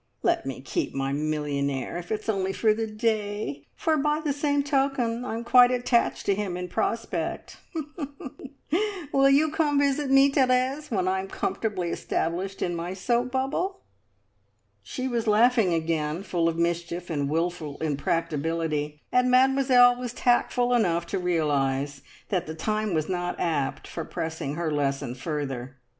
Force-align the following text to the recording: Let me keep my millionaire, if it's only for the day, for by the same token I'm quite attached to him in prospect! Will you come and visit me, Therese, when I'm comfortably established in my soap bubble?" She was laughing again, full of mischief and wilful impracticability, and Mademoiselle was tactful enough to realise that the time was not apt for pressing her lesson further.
Let 0.23 0.47
me 0.47 0.61
keep 0.61 0.95
my 0.95 1.13
millionaire, 1.13 1.95
if 1.95 2.11
it's 2.11 2.27
only 2.27 2.53
for 2.53 2.73
the 2.73 2.87
day, 2.87 3.67
for 3.75 3.97
by 3.97 4.19
the 4.19 4.33
same 4.33 4.63
token 4.63 5.23
I'm 5.23 5.43
quite 5.43 5.69
attached 5.69 6.25
to 6.25 6.33
him 6.33 6.57
in 6.57 6.69
prospect! 6.69 7.57
Will 9.13 9.29
you 9.29 9.51
come 9.51 9.79
and 9.79 9.79
visit 9.81 10.09
me, 10.09 10.31
Therese, 10.31 10.89
when 10.89 11.07
I'm 11.07 11.27
comfortably 11.27 11.89
established 11.91 12.63
in 12.63 12.75
my 12.75 12.95
soap 12.95 13.31
bubble?" 13.31 13.81
She 14.81 15.07
was 15.07 15.27
laughing 15.27 15.71
again, 15.71 16.23
full 16.23 16.49
of 16.49 16.57
mischief 16.57 17.11
and 17.11 17.29
wilful 17.29 17.77
impracticability, 17.77 19.03
and 19.11 19.29
Mademoiselle 19.29 19.95
was 19.97 20.13
tactful 20.13 20.73
enough 20.73 21.05
to 21.05 21.19
realise 21.19 22.01
that 22.29 22.47
the 22.47 22.55
time 22.55 22.95
was 22.95 23.07
not 23.07 23.39
apt 23.39 23.87
for 23.87 24.03
pressing 24.03 24.55
her 24.55 24.71
lesson 24.71 25.13
further. 25.13 25.77